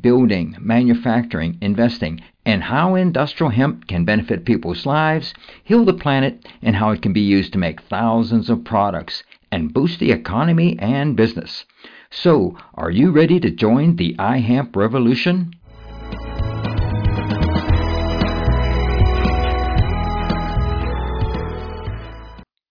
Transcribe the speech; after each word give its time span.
building, 0.00 0.56
manufacturing, 0.60 1.58
investing, 1.60 2.20
and 2.44 2.62
how 2.62 2.94
industrial 2.94 3.50
hemp 3.50 3.86
can 3.86 4.04
benefit 4.04 4.44
people's 4.44 4.86
lives, 4.86 5.34
heal 5.64 5.84
the 5.84 5.92
planet, 5.92 6.46
and 6.62 6.76
how 6.76 6.90
it 6.90 7.02
can 7.02 7.12
be 7.12 7.20
used 7.20 7.52
to 7.52 7.58
make 7.58 7.80
thousands 7.82 8.48
of 8.48 8.64
products 8.64 9.22
and 9.50 9.72
boost 9.72 9.98
the 9.98 10.12
economy 10.12 10.78
and 10.78 11.16
business. 11.16 11.64
So, 12.10 12.56
are 12.74 12.90
you 12.90 13.10
ready 13.10 13.38
to 13.40 13.50
join 13.50 13.96
the 13.96 14.14
iHemp 14.18 14.76
revolution? 14.76 15.52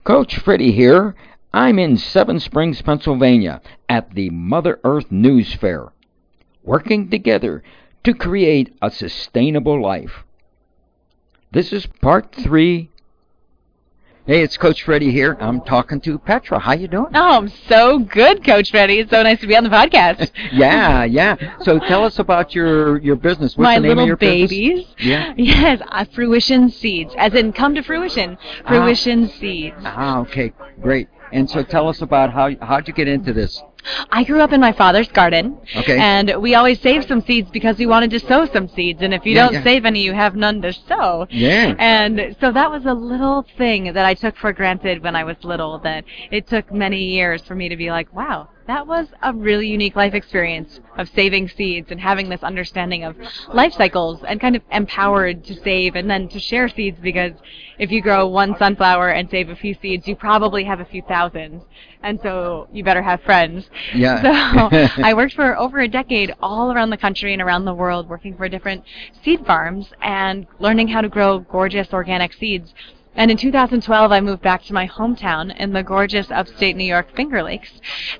Coach 0.03 0.37
Freddie 0.37 0.71
here. 0.71 1.15
I'm 1.53 1.79
in 1.79 1.97
Seven 1.97 2.39
Springs, 2.39 2.81
Pennsylvania 2.81 3.61
at 3.89 4.13
the 4.15 4.29
Mother 4.29 4.79
Earth 4.83 5.11
News 5.11 5.53
Fair, 5.53 5.91
working 6.71 7.09
together 7.09 7.63
to 8.03 8.13
create 8.13 8.75
a 8.81 8.91
sustainable 8.91 9.81
life. 9.81 10.23
This 11.51 11.71
is 11.71 11.85
part 12.01 12.35
three. 12.35 12.91
Hey, 14.25 14.41
it's 14.41 14.57
Coach 14.57 14.83
Freddie 14.83 15.13
here. 15.13 15.37
I'm 15.39 15.61
talking 15.61 16.01
to 16.01 16.19
Petra. 16.19 16.59
How 16.59 16.73
you 16.73 16.89
doing? 16.89 17.11
Oh, 17.15 17.37
I'm 17.37 17.47
so 17.47 17.99
good, 17.99 18.43
Coach 18.45 18.71
Freddie. 18.71 18.99
It's 18.99 19.09
so 19.09 19.23
nice 19.23 19.39
to 19.39 19.47
be 19.47 19.55
on 19.55 19.63
the 19.63 19.69
podcast. 19.69 20.29
yeah, 20.51 21.05
yeah. 21.05 21.55
So 21.61 21.79
tell 21.79 22.03
us 22.03 22.19
about 22.19 22.53
your 22.53 22.97
your 22.97 23.15
business. 23.15 23.55
What's 23.55 23.63
My 23.63 23.75
the 23.75 23.79
name 23.87 23.89
little 23.91 24.03
of 24.03 24.07
your 24.09 24.17
babies. 24.17 24.49
business? 24.83 24.95
Yeah. 24.99 25.33
Yes, 25.37 25.81
uh, 25.87 26.03
fruition 26.13 26.69
seeds, 26.69 27.13
as 27.17 27.33
in 27.35 27.53
come 27.53 27.73
to 27.75 27.81
fruition. 27.81 28.37
Fruition 28.67 29.29
seeds. 29.29 29.77
Ah, 29.85 30.19
okay, 30.19 30.51
great. 30.81 31.07
And 31.31 31.49
so 31.49 31.63
tell 31.63 31.87
us 31.89 32.01
about 32.01 32.31
how 32.31 32.55
how'd 32.61 32.87
you 32.87 32.93
get 32.93 33.07
into 33.07 33.33
this? 33.33 33.61
I 34.11 34.23
grew 34.23 34.41
up 34.41 34.51
in 34.51 34.59
my 34.59 34.73
father's 34.73 35.07
garden, 35.09 35.57
Okay. 35.75 35.97
and 35.97 36.41
we 36.41 36.55
always 36.55 36.79
saved 36.81 37.07
some 37.07 37.21
seeds 37.21 37.49
because 37.51 37.77
we 37.77 37.85
wanted 37.85 38.09
to 38.11 38.19
sow 38.19 38.45
some 38.45 38.67
seeds. 38.67 39.01
And 39.01 39.13
if 39.13 39.25
you 39.25 39.33
Yeah, 39.33 39.45
don't 39.45 39.53
yeah. 39.53 39.63
save 39.63 39.85
any, 39.85 40.01
you 40.01 40.13
have 40.13 40.35
none 40.35 40.61
to 40.63 40.73
sow. 40.73 41.25
Yeah. 41.29 41.73
And 41.79 42.35
so 42.41 42.51
that 42.51 42.69
was 42.69 42.85
a 42.85 42.93
little 42.93 43.45
thing 43.57 43.93
that 43.93 44.05
I 44.05 44.13
took 44.13 44.35
for 44.37 44.51
granted 44.51 45.03
when 45.03 45.15
I 45.15 45.23
was 45.23 45.37
little. 45.43 45.79
That 45.79 46.03
it 46.31 46.47
took 46.47 46.71
many 46.71 47.03
years 47.03 47.43
for 47.43 47.55
me 47.55 47.69
to 47.69 47.77
be 47.77 47.89
like, 47.89 48.13
wow, 48.13 48.49
that 48.67 48.85
was 48.85 49.07
a 49.23 49.33
really 49.33 49.67
unique 49.67 49.95
life 49.95 50.13
experience 50.13 50.79
of 50.97 51.07
saving 51.09 51.47
seeds 51.47 51.89
and 51.89 51.99
having 51.99 52.29
this 52.29 52.43
understanding 52.43 53.03
of 53.03 53.15
life 53.53 53.73
cycles 53.73 54.21
and 54.27 54.41
kind 54.41 54.55
of 54.55 54.61
empowered 54.71 55.43
to 55.45 55.55
save 55.61 55.95
and 55.95 56.09
then 56.09 56.27
to 56.29 56.39
share 56.39 56.67
seeds 56.67 56.99
because 57.01 57.31
if 57.79 57.91
you 57.91 58.01
grow 58.01 58.27
one 58.27 58.57
sunflower 58.57 59.09
and 59.09 59.29
save 59.29 59.49
a 59.49 59.55
few 59.55 59.75
seeds, 59.81 60.07
you 60.07 60.15
probably 60.15 60.63
have 60.65 60.79
a 60.79 60.85
few 60.85 61.01
thousand. 61.03 61.61
And 62.03 62.19
so 62.21 62.67
you 62.71 62.83
better 62.83 63.01
have 63.01 63.21
friends. 63.21 63.69
Yeah. 63.93 64.21
So 64.21 64.91
I 65.03 65.13
worked 65.13 65.33
for 65.33 65.57
over 65.57 65.79
a 65.79 65.87
decade 65.87 66.33
all 66.41 66.71
around 66.71 66.89
the 66.89 66.97
country 66.97 67.33
and 67.33 67.41
around 67.41 67.65
the 67.65 67.73
world 67.73 68.09
working 68.09 68.35
for 68.35 68.49
different 68.49 68.83
seed 69.23 69.45
farms 69.45 69.91
and 70.01 70.45
learning 70.59 70.89
how 70.89 71.01
to 71.01 71.09
grow 71.09 71.39
gorgeous 71.39 71.93
organic 71.93 72.33
seeds. 72.33 72.73
And 73.17 73.31
in 73.31 73.37
2012, 73.37 74.11
I 74.11 74.21
moved 74.21 74.43
back 74.43 74.63
to 74.65 74.73
my 74.73 74.87
hometown 74.87 75.55
in 75.57 75.73
the 75.73 75.81
gorgeous 75.81 76.29
upstate 76.29 76.75
New 76.75 76.85
York 76.85 77.15
Finger 77.15 77.41
Lakes. 77.41 77.71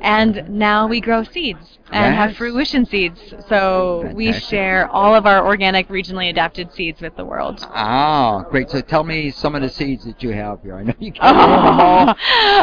And 0.02 0.50
now 0.50 0.88
we 0.88 1.00
grow 1.00 1.24
seeds 1.24 1.77
and 1.92 2.16
have 2.16 2.36
fruition 2.36 2.86
seeds. 2.86 3.20
So 3.48 4.12
we 4.14 4.34
share 4.34 4.90
all 4.90 5.16
of 5.16 5.26
our 5.26 5.46
organic, 5.46 5.88
regionally 5.90 6.30
adapted 6.30 6.72
seeds 6.74 7.02
with 7.02 7.16
the 7.16 7.26
world. 7.26 7.60
Ah, 7.64 8.44
great. 8.50 8.70
So 8.70 8.82
tell 8.82 9.04
me 9.04 9.32
some 9.32 9.56
of 9.56 9.62
the 9.62 9.70
seeds 9.70 10.06
that 10.06 10.22
you 10.22 10.32
have 10.32 10.62
here. 10.62 10.76
I 10.76 10.84
know 10.84 10.94
you 11.00 11.12
can't 11.12 11.38
them 11.38 11.80
all. 11.80 12.16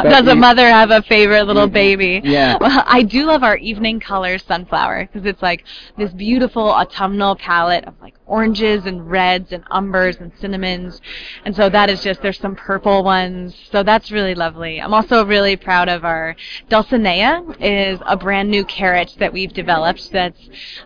Does 0.03 0.27
a 0.27 0.35
mother 0.35 0.67
have 0.67 0.91
a 0.91 1.01
favorite 1.03 1.43
little 1.47 1.67
baby? 1.67 2.21
Yeah. 2.23 2.57
Well, 2.65 2.83
I 2.87 3.03
do 3.03 3.25
love 3.25 3.43
our 3.43 3.57
evening 3.57 3.99
colors 3.99 4.43
sunflower 4.47 5.05
because 5.11 5.25
it's 5.27 5.41
like 5.41 5.65
this 5.97 6.11
beautiful 6.13 6.63
autumnal 6.63 7.35
palette 7.35 7.85
of 7.85 7.93
like 8.01 8.15
oranges 8.25 8.85
and 8.85 9.09
reds 9.09 9.51
and 9.51 9.63
umbers 9.65 10.19
and 10.19 10.31
cinnamons. 10.39 10.99
And 11.43 11.55
so 11.55 11.69
that 11.69 11.89
is 11.89 12.01
just, 12.01 12.21
there's 12.21 12.39
some 12.39 12.55
purple 12.55 13.03
ones. 13.03 13.55
So 13.71 13.83
that's 13.83 14.11
really 14.11 14.33
lovely. 14.35 14.81
I'm 14.81 14.93
also 14.93 15.25
really 15.25 15.55
proud 15.57 15.89
of 15.89 16.03
our 16.05 16.35
Dulcinea 16.69 17.55
is 17.59 17.99
a 18.05 18.17
brand 18.17 18.49
new 18.49 18.65
carrot 18.65 19.14
that 19.19 19.33
we've 19.33 19.53
developed 19.53 20.11
that's, 20.11 20.39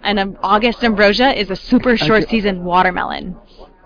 an 0.04 0.18
um, 0.20 0.38
August 0.42 0.84
Ambrosia 0.84 1.38
is 1.40 1.50
a 1.50 1.56
super 1.56 1.98
short 1.98 2.24
Okay. 2.24 2.32
season 2.32 2.64
watermelon. 2.64 3.36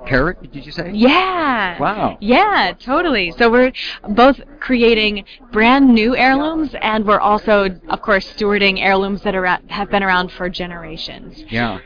Carrot, 0.06 0.52
did 0.52 0.66
you 0.66 0.72
say? 0.72 0.92
Yeah. 0.94 1.80
Wow. 1.80 2.18
Yeah, 2.20 2.74
totally. 2.78 3.32
So 3.32 3.50
we're 3.50 3.72
both 4.10 4.42
creating 4.60 5.24
brand 5.54 5.94
new 5.94 6.14
heirlooms, 6.16 6.76
and 6.82 7.06
we're 7.06 7.22
also, 7.22 7.70
of 7.88 8.02
course, 8.02 8.28
stewarding 8.34 8.82
heirlooms 8.82 9.22
that 9.22 9.34
are 9.34 9.46
have 9.70 9.90
been 9.90 10.04
around 10.04 10.32
for 10.32 10.50
generations. 10.50 11.46
Yeah. 11.50 11.80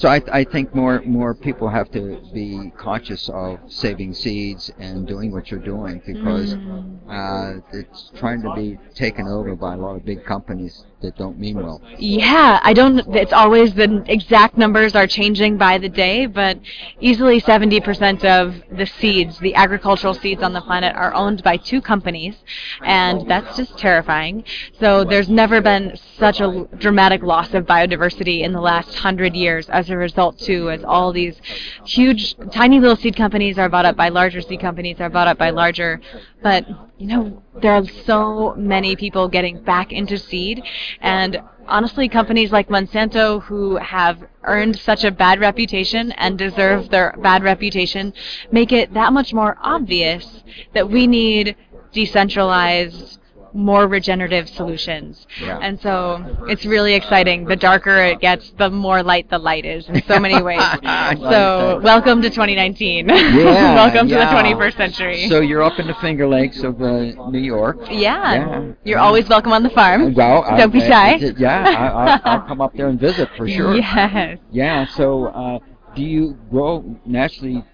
So 0.00 0.08
I, 0.08 0.22
I 0.32 0.44
think 0.44 0.74
more 0.74 1.02
more 1.04 1.34
people 1.34 1.68
have 1.68 1.90
to 1.90 2.02
be 2.32 2.72
conscious 2.78 3.28
of 3.28 3.58
saving 3.68 4.14
seeds 4.14 4.72
and 4.78 5.06
doing 5.06 5.30
what 5.30 5.50
you're 5.50 5.60
doing 5.74 6.00
because 6.06 6.54
Mm. 6.54 6.96
uh, 7.06 7.60
it's 7.72 8.10
trying 8.16 8.40
to 8.42 8.54
be 8.54 8.78
taken 8.94 9.26
over 9.28 9.54
by 9.54 9.74
a 9.74 9.76
lot 9.76 9.96
of 9.96 10.04
big 10.06 10.24
companies 10.24 10.86
that 11.02 11.16
don't 11.16 11.38
mean 11.38 11.56
well. 11.56 11.82
Yeah, 11.98 12.60
I 12.62 12.72
don't. 12.72 13.14
It's 13.14 13.32
always 13.32 13.74
the 13.74 14.02
exact 14.06 14.56
numbers 14.56 14.94
are 14.94 15.06
changing 15.06 15.58
by 15.58 15.76
the 15.78 15.88
day, 15.88 16.26
but 16.26 16.58
easily 17.00 17.40
70% 17.40 18.24
of 18.24 18.62
the 18.76 18.86
seeds, 18.86 19.38
the 19.38 19.54
agricultural 19.54 20.14
seeds 20.14 20.42
on 20.42 20.52
the 20.52 20.60
planet, 20.62 20.94
are 20.96 21.12
owned 21.14 21.42
by 21.42 21.56
two 21.56 21.80
companies, 21.80 22.36
and 22.82 23.28
that's 23.28 23.56
just 23.56 23.76
terrifying. 23.76 24.44
So 24.78 25.04
there's 25.04 25.28
never 25.28 25.60
been 25.60 25.96
such 26.18 26.40
a 26.40 26.66
dramatic 26.78 27.22
loss 27.22 27.52
of 27.54 27.66
biodiversity 27.66 28.40
in 28.42 28.52
the 28.52 28.60
last 28.60 28.94
hundred 28.94 29.34
years 29.34 29.68
as 29.68 29.89
a 29.90 29.96
result, 29.96 30.38
too, 30.38 30.70
as 30.70 30.84
all 30.84 31.12
these 31.12 31.40
huge, 31.84 32.36
tiny 32.50 32.80
little 32.80 32.96
seed 32.96 33.16
companies 33.16 33.58
are 33.58 33.68
bought 33.68 33.86
up 33.86 33.96
by 33.96 34.08
larger 34.08 34.40
seed 34.40 34.60
companies, 34.60 35.00
are 35.00 35.10
bought 35.10 35.28
up 35.28 35.38
by 35.38 35.50
larger. 35.50 36.00
But 36.42 36.66
you 36.98 37.06
know, 37.06 37.42
there 37.62 37.72
are 37.72 37.86
so 38.04 38.54
many 38.56 38.96
people 38.96 39.28
getting 39.28 39.62
back 39.62 39.92
into 39.92 40.18
seed, 40.18 40.62
and 41.00 41.40
honestly, 41.66 42.08
companies 42.08 42.52
like 42.52 42.68
Monsanto, 42.68 43.42
who 43.42 43.76
have 43.76 44.22
earned 44.42 44.76
such 44.76 45.04
a 45.04 45.10
bad 45.10 45.40
reputation 45.40 46.12
and 46.12 46.36
deserve 46.36 46.90
their 46.90 47.14
bad 47.22 47.42
reputation, 47.42 48.12
make 48.50 48.72
it 48.72 48.92
that 48.94 49.12
much 49.12 49.32
more 49.32 49.56
obvious 49.62 50.42
that 50.74 50.90
we 50.90 51.06
need 51.06 51.56
decentralized, 51.92 53.19
more 53.52 53.86
regenerative 53.86 54.48
solutions. 54.48 55.26
Yeah. 55.40 55.58
And 55.60 55.80
so 55.80 56.24
it's 56.48 56.64
really 56.64 56.94
exciting. 56.94 57.44
The 57.44 57.56
darker 57.56 57.96
it 57.96 58.20
gets, 58.20 58.50
the 58.58 58.70
more 58.70 59.02
light 59.02 59.28
the 59.30 59.38
light 59.38 59.64
is 59.64 59.88
in 59.88 60.02
so 60.02 60.18
many 60.18 60.40
ways. 60.42 60.60
So 61.20 61.80
welcome 61.82 62.22
to 62.22 62.30
2019. 62.30 63.08
Yeah, 63.08 63.14
welcome 63.74 64.08
yeah. 64.08 64.30
to 64.30 64.36
the 64.36 64.42
21st 64.54 64.76
century. 64.76 65.28
So 65.28 65.40
you're 65.40 65.62
up 65.62 65.78
in 65.78 65.86
the 65.86 65.94
Finger 65.94 66.26
Lakes 66.28 66.62
of 66.62 66.80
uh, 66.82 67.28
New 67.30 67.38
York. 67.40 67.78
yeah. 67.90 68.34
Yeah. 68.34 68.72
You're 68.84 68.98
always 68.98 69.28
welcome 69.28 69.52
on 69.52 69.62
the 69.62 69.70
farm. 69.70 70.14
Well, 70.14 70.44
Don't 70.56 70.72
be 70.72 70.82
I- 70.82 71.18
shy. 71.18 71.32
yeah, 71.38 71.64
I, 71.66 71.86
I, 72.06 72.20
I'll 72.34 72.42
come 72.48 72.60
up 72.60 72.74
there 72.74 72.88
and 72.88 72.98
visit 73.00 73.28
for 73.36 73.48
sure. 73.48 73.74
Yes. 73.76 74.38
Yeah. 74.50 74.86
So, 74.86 75.26
uh, 75.26 75.58
do 75.94 76.02
you 76.02 76.38
grow 76.50 76.98
naturally? 77.04 77.64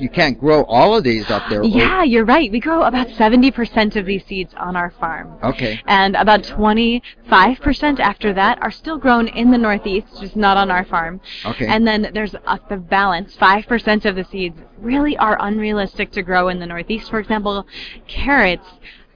You 0.00 0.08
can't 0.08 0.40
grow 0.40 0.64
all 0.64 0.96
of 0.96 1.04
these 1.04 1.30
up 1.30 1.42
there. 1.50 1.62
Yeah, 1.62 2.02
you're 2.02 2.24
right. 2.24 2.50
We 2.50 2.58
grow 2.58 2.84
about 2.84 3.08
70% 3.08 3.96
of 3.96 4.06
these 4.06 4.24
seeds 4.24 4.54
on 4.56 4.74
our 4.74 4.90
farm. 4.92 5.38
Okay. 5.42 5.80
And 5.86 6.16
about 6.16 6.42
25% 6.42 8.00
after 8.00 8.32
that 8.32 8.62
are 8.62 8.70
still 8.70 8.96
grown 8.96 9.28
in 9.28 9.50
the 9.50 9.58
Northeast, 9.58 10.06
just 10.20 10.36
not 10.36 10.56
on 10.56 10.70
our 10.70 10.86
farm. 10.86 11.20
Okay. 11.44 11.66
And 11.66 11.86
then 11.86 12.10
there's 12.14 12.34
uh, 12.46 12.58
the 12.70 12.78
balance. 12.78 13.36
5% 13.36 14.04
of 14.06 14.16
the 14.16 14.24
seeds 14.24 14.58
really 14.78 15.18
are 15.18 15.36
unrealistic 15.40 16.12
to 16.12 16.22
grow 16.22 16.48
in 16.48 16.58
the 16.58 16.66
Northeast. 16.66 17.10
For 17.10 17.18
example, 17.18 17.66
carrots. 18.08 18.66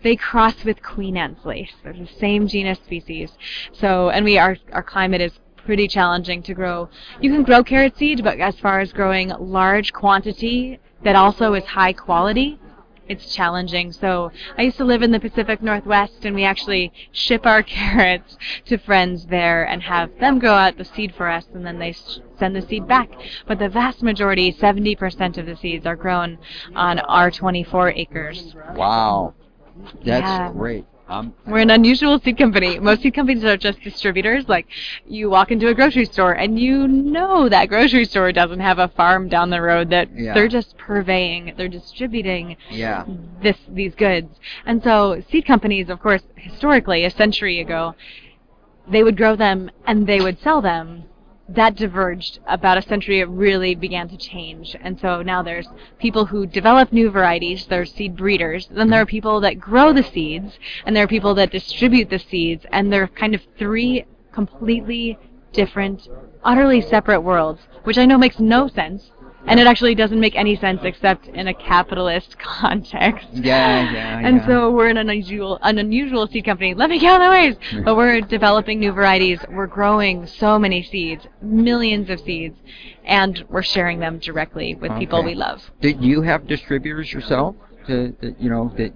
They 0.02 0.16
cross 0.16 0.64
with 0.64 0.82
Queen 0.82 1.16
Anne's 1.16 1.42
lace. 1.46 1.72
They're 1.82 1.94
the 1.94 2.06
same 2.20 2.46
genus 2.46 2.78
species. 2.84 3.32
So, 3.72 4.10
and 4.10 4.22
we 4.22 4.36
our 4.36 4.58
our 4.70 4.82
climate 4.82 5.22
is 5.22 5.32
pretty 5.64 5.88
challenging 5.88 6.43
to 6.43 6.55
grow. 6.55 6.88
You 7.20 7.31
can 7.32 7.43
grow 7.43 7.62
carrot 7.64 7.96
seed, 7.96 8.22
but 8.22 8.38
as 8.40 8.58
far 8.58 8.81
as 8.81 8.93
growing 8.93 9.28
large 9.28 9.93
quantity 9.93 10.78
that 11.02 11.16
also 11.16 11.55
is 11.55 11.64
high 11.64 11.93
quality, 11.93 12.58
it's 13.08 13.34
challenging. 13.34 13.93
So 13.93 14.32
I 14.56 14.62
used 14.62 14.78
to 14.78 14.84
live 14.84 15.02
in 15.02 15.11
the 15.12 15.20
Pacific 15.20 15.61
Northwest, 15.62 16.25
and 16.25 16.34
we 16.34 16.44
actually 16.44 16.93
ship 17.12 17.46
our 17.46 17.62
carrots 17.76 18.38
to 18.66 18.78
friends 18.78 19.26
there 19.26 19.64
and 19.69 19.82
have 19.82 20.11
them 20.19 20.38
grow 20.38 20.55
out 20.55 20.78
the 20.78 20.84
seed 20.84 21.14
for 21.14 21.28
us, 21.28 21.44
and 21.52 21.67
then 21.67 21.78
they 21.78 21.94
send 22.38 22.56
the 22.56 22.62
seed 22.62 22.88
back. 22.88 23.10
But 23.46 23.58
the 23.58 23.69
vast 23.69 24.02
majority, 24.02 24.52
70% 24.52 25.37
of 25.38 25.46
the 25.46 25.56
seeds, 25.56 25.87
are 25.87 25.96
grown 25.96 26.38
on 26.75 26.99
our 27.00 27.31
24 27.31 27.90
acres. 27.90 28.55
Wow. 28.75 29.34
That's 30.05 30.26
Yeah. 30.26 30.52
great. 30.52 30.87
Um, 31.06 31.34
We're 31.46 31.58
an 31.58 31.70
unusual 31.70 32.18
seed 32.18 32.38
company. 32.38 32.78
Most 32.78 33.02
seed 33.02 33.14
companies 33.14 33.44
are 33.44 33.56
just 33.58 33.80
distributors. 33.82 34.48
Like, 34.48 34.66
you 35.06 35.28
walk 35.28 35.50
into 35.50 35.68
a 35.68 35.74
grocery 35.74 36.06
store 36.06 36.32
and 36.32 36.58
you 36.58 36.88
know 36.88 37.48
that 37.48 37.68
grocery 37.68 38.06
store 38.06 38.32
doesn't 38.32 38.60
have 38.60 38.78
a 38.78 38.88
farm 38.88 39.28
down 39.28 39.50
the 39.50 39.60
road. 39.60 39.90
That 39.90 40.08
Yeah. 40.14 40.32
they're 40.32 40.48
just 40.48 40.78
purveying, 40.78 41.52
they're 41.56 41.68
distributing 41.68 42.56
yeah. 42.70 43.04
this 43.42 43.58
these 43.68 43.94
goods. 43.94 44.38
And 44.64 44.82
so 44.82 45.22
seed 45.30 45.46
companies, 45.46 45.90
of 45.90 46.00
course, 46.00 46.22
historically, 46.36 47.04
a 47.04 47.10
century 47.10 47.60
ago, 47.60 47.94
they 48.88 49.02
would 49.02 49.16
grow 49.16 49.36
them 49.36 49.70
and 49.86 50.06
they 50.06 50.20
would 50.20 50.38
sell 50.40 50.62
them. 50.62 51.04
That 51.49 51.76
diverged 51.76 52.38
about 52.46 52.79
a 52.79 52.82
century. 52.82 53.20
It 53.20 53.29
really 53.29 53.75
began 53.75 54.08
to 54.08 54.17
change, 54.17 54.75
and 54.81 54.99
so 54.99 55.20
now 55.20 55.43
there's 55.43 55.69
people 55.99 56.25
who 56.25 56.46
develop 56.46 56.91
new 56.91 57.11
varieties. 57.11 57.67
There's 57.67 57.93
seed 57.93 58.17
breeders. 58.17 58.67
Then 58.70 58.88
there 58.88 59.02
are 59.02 59.06
people 59.06 59.41
that 59.41 59.61
grow 59.61 59.93
the 59.93 60.02
seeds, 60.02 60.58
and 60.87 60.96
there 60.96 61.05
are 61.05 61.08
people 61.08 61.35
that 61.35 61.52
distribute 61.52 62.08
the 62.08 62.19
seeds. 62.19 62.64
And 62.73 62.91
they're 62.91 63.08
kind 63.08 63.35
of 63.35 63.43
three 63.58 64.06
completely 64.32 65.19
different, 65.52 66.08
utterly 66.43 66.81
separate 66.81 67.20
worlds, 67.20 67.61
which 67.85 67.99
I 67.99 68.06
know 68.06 68.19
makes 68.19 68.41
no 68.41 68.67
sense. 68.67 69.11
And 69.46 69.61
it 69.61 69.67
actually 69.67 69.94
doesn't 69.94 70.19
make 70.19 70.37
any 70.37 70.56
sense 70.56 70.81
except 70.85 71.26
in 71.29 71.49
a 71.49 71.55
capitalist 71.55 72.38
context. 72.38 73.29
Yeah, 73.32 73.93
yeah, 73.93 74.19
And 74.26 74.37
yeah. 74.38 74.46
so 74.46 74.70
we're 74.70 74.88
an 74.88 74.96
unusual, 74.96 75.58
an 75.62 75.79
unusual 75.79 76.26
seed 76.26 76.44
company. 76.44 76.75
Let 76.75 76.91
me 76.91 76.99
count 77.00 77.23
the 77.23 77.29
ways. 77.31 77.82
But 77.85 77.96
we're 77.96 78.20
developing 78.23 78.81
new 78.81 78.93
varieties. 78.93 79.41
We're 79.50 79.67
growing 79.67 80.26
so 80.26 80.58
many 80.58 80.82
seeds, 80.82 81.26
millions 81.43 82.08
of 82.08 82.20
seeds, 82.20 82.56
and 83.05 83.44
we're 83.50 83.62
sharing 83.62 84.00
them 84.00 84.19
directly 84.19 84.75
with 84.75 84.96
people 84.99 85.23
we 85.23 85.35
love. 85.35 85.70
Did 85.81 86.02
you 86.02 86.23
have 86.23 86.46
distributors 86.46 87.12
yourself? 87.12 87.56
To, 87.87 88.14
that 88.23 88.41
you 88.41 88.49
know 88.49 88.73
that. 88.79 88.93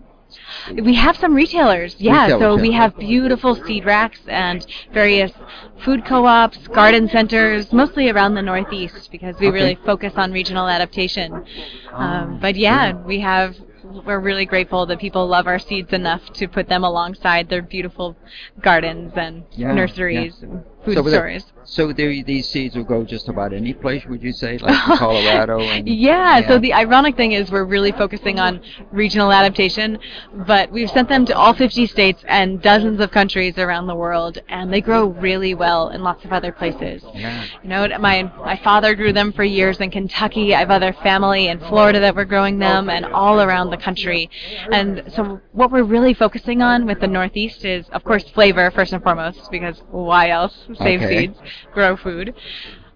We 0.74 0.94
have 0.94 1.16
some 1.16 1.34
retailers, 1.34 2.00
yeah. 2.00 2.30
So 2.30 2.56
yeah. 2.56 2.62
we 2.62 2.72
have 2.72 2.98
beautiful 2.98 3.54
seed 3.54 3.84
racks 3.84 4.20
and 4.26 4.64
various 4.92 5.32
food 5.78 6.04
co-ops, 6.04 6.66
garden 6.68 7.08
centers, 7.08 7.72
mostly 7.72 8.08
around 8.10 8.34
the 8.34 8.42
Northeast 8.42 9.10
because 9.10 9.38
we 9.38 9.48
Okay. 9.48 9.52
really 9.52 9.74
focus 9.84 10.14
on 10.16 10.32
regional 10.32 10.68
adaptation. 10.68 11.42
Um, 11.98 12.38
but 12.40 12.56
yeah, 12.56 12.92
we 12.92 13.20
have. 13.20 13.56
We're 14.04 14.20
really 14.20 14.44
grateful 14.44 14.86
that 14.86 14.98
people 14.98 15.26
love 15.26 15.46
our 15.46 15.58
seeds 15.58 15.92
enough 15.92 16.32
to 16.34 16.46
put 16.48 16.68
them 16.68 16.84
alongside 16.84 17.48
their 17.48 17.62
beautiful 17.62 18.16
gardens 18.60 19.12
and 19.16 19.44
Yeah, 19.52 19.72
nurseries 19.72 20.42
and 20.42 20.64
food 20.84 20.94
so, 20.94 21.02
with 21.02 21.12
stores. 21.12 21.44
so 21.64 21.92
there, 21.92 22.10
these 22.22 22.48
seeds 22.48 22.76
will 22.76 22.84
go 22.84 23.04
just 23.04 23.28
about 23.28 23.52
any 23.52 23.72
place. 23.72 24.04
Would 24.06 24.22
you 24.22 24.32
say, 24.32 24.58
like 24.58 24.74
Colorado? 24.98 25.60
And, 25.60 25.88
yeah, 25.88 26.46
so 26.46 26.58
the 26.58 26.72
ironic 26.72 27.16
thing 27.16 27.32
is 27.32 27.50
we're 27.50 27.64
really 27.64 27.92
focusing 27.92 28.38
on 28.38 28.60
regional 28.90 29.32
adaptation, 29.32 29.98
but 30.46 30.70
we've 30.70 30.90
sent 30.90 31.08
them 31.08 31.26
to 31.26 31.36
all 31.36 31.54
50 31.54 31.86
states 31.86 32.22
and 32.26 32.62
dozens 32.62 33.00
of 33.00 33.10
countries 33.10 33.58
around 33.58 33.86
the 33.86 33.94
world, 33.94 34.38
and 34.48 34.72
they 34.72 34.80
grow 34.80 35.06
really 35.06 35.54
well 35.54 35.88
in 35.88 36.02
lots 36.02 36.24
of 36.24 36.32
other 36.32 36.52
places. 36.52 37.04
Yeah. 37.14 37.44
You 37.62 37.68
know, 37.68 37.88
my 37.98 38.22
my 38.38 38.56
father 38.62 38.94
grew 38.94 39.12
them 39.12 39.32
for 39.32 39.44
years 39.44 39.80
in 39.80 39.90
Kentucky. 39.90 40.54
I 40.54 40.60
have 40.60 40.70
other 40.70 40.92
family 40.92 41.48
in 41.48 41.58
Florida 41.60 42.00
that 42.00 42.14
were 42.14 42.24
growing 42.24 42.58
them, 42.58 42.88
and 42.88 43.04
all 43.04 43.40
around 43.40 43.70
the 43.70 43.76
country. 43.76 44.30
And 44.72 45.04
so, 45.14 45.40
what 45.52 45.70
we're 45.70 45.82
really 45.82 46.14
focusing 46.14 46.62
on 46.62 46.86
with 46.86 47.00
the 47.00 47.06
Northeast 47.06 47.64
is, 47.64 47.88
of 47.90 48.04
course, 48.04 48.28
flavor 48.30 48.70
first 48.70 48.92
and 48.92 49.02
foremost, 49.02 49.50
because 49.50 49.82
why 49.90 50.30
else 50.30 50.67
save 50.76 51.02
Okay. 51.02 51.18
seeds, 51.18 51.38
grow 51.72 51.96
food, 51.96 52.34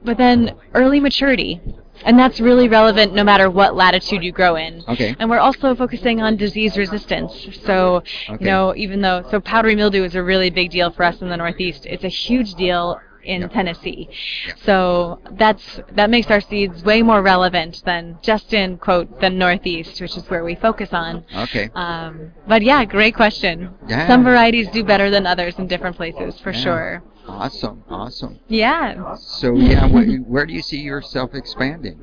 but 0.04 0.16
then 0.18 0.54
early 0.74 1.00
maturity. 1.00 1.60
And 2.04 2.18
that's 2.18 2.40
really 2.40 2.68
relevant 2.68 3.14
no 3.14 3.22
matter 3.22 3.48
what 3.48 3.76
latitude 3.76 4.24
you 4.24 4.32
grow 4.32 4.56
in. 4.56 4.82
Okay. 4.88 5.14
And 5.20 5.30
we're 5.30 5.38
also 5.38 5.74
focusing 5.76 6.20
on 6.20 6.36
disease 6.36 6.76
resistance. 6.76 7.32
So, 7.64 8.02
Okay. 8.28 8.38
you 8.44 8.46
know, 8.50 8.74
even 8.76 9.00
though 9.00 9.22
so 9.30 9.38
powdery 9.40 9.76
mildew 9.76 10.02
is 10.02 10.16
a 10.16 10.22
really 10.22 10.50
big 10.50 10.70
deal 10.70 10.90
for 10.90 11.04
us 11.04 11.20
in 11.22 11.28
the 11.28 11.36
Northeast, 11.36 11.86
it's 11.86 12.02
a 12.02 12.08
huge 12.08 12.54
deal 12.54 12.98
in 13.22 13.42
Yep. 13.42 13.52
Tennessee. 13.52 14.08
Yep. 14.48 14.58
So 14.64 15.20
that's 15.32 15.80
that 15.92 16.10
makes 16.10 16.28
our 16.28 16.40
seeds 16.40 16.82
way 16.82 17.02
more 17.02 17.22
relevant 17.22 17.80
than 17.84 18.18
just 18.20 18.52
in 18.52 18.78
quote 18.78 19.20
the 19.20 19.30
Northeast, 19.30 20.00
which 20.00 20.16
is 20.16 20.28
where 20.28 20.42
we 20.42 20.56
focus 20.56 20.92
on. 20.92 21.22
Okay. 21.36 21.70
Um, 21.76 22.32
but 22.48 22.62
yeah, 22.62 22.84
great 22.84 23.14
question. 23.14 23.70
Yeah. 23.86 24.08
Some 24.08 24.24
varieties 24.24 24.68
do 24.70 24.82
better 24.82 25.08
than 25.08 25.24
others 25.24 25.56
in 25.60 25.68
different 25.68 25.94
places, 25.94 26.40
for 26.40 26.50
Yeah. 26.50 26.58
sure. 26.58 27.02
Awesome. 27.26 27.84
Awesome. 27.88 28.40
Yeah. 28.48 29.14
So 29.16 29.54
yeah, 29.54 29.86
where, 29.86 30.06
where 30.18 30.46
do 30.46 30.52
you 30.52 30.62
see 30.62 30.78
yourself 30.78 31.34
expanding? 31.34 32.02